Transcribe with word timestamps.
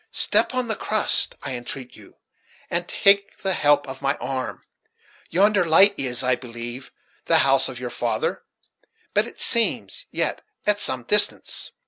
Step 0.11 0.55
on 0.55 0.67
the 0.67 0.75
crust, 0.75 1.35
I 1.43 1.53
entreat 1.55 1.95
you, 1.95 2.15
and 2.71 2.87
take 2.87 3.37
the 3.43 3.53
help 3.53 3.87
of 3.87 4.01
my 4.01 4.15
arm, 4.15 4.65
Yonder 5.29 5.63
light 5.63 5.93
is, 5.95 6.23
I 6.23 6.35
believe, 6.35 6.91
the 7.25 7.37
house 7.45 7.69
of 7.69 7.79
your 7.79 7.91
father; 7.91 8.41
but 9.13 9.27
it 9.27 9.39
seems 9.39 10.07
yet 10.09 10.41
at 10.65 10.79
some 10.79 11.03
distance." 11.03 11.69